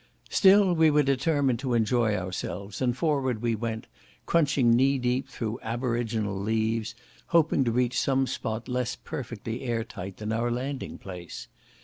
Still 0.31 0.73
we 0.73 0.89
were 0.89 1.03
determined 1.03 1.59
to 1.59 1.75
enjoy 1.75 2.15
ourselves, 2.15 2.81
and 2.81 2.97
forward 2.97 3.43
we 3.43 3.53
went, 3.53 3.85
crunching 4.25 4.75
knee 4.75 4.97
deep 4.97 5.29
through 5.29 5.59
aboriginal 5.61 6.35
leaves, 6.39 6.95
hoping 7.27 7.63
to 7.65 7.71
reach 7.71 7.99
some 8.01 8.25
spot 8.25 8.67
less 8.67 8.95
perfectly 8.95 9.61
airtight 9.61 10.17
than 10.17 10.31
our 10.33 10.49
landing 10.49 10.97
place. 10.97 11.47